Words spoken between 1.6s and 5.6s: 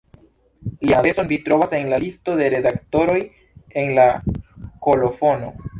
en la listo de redaktoroj en la kolofono.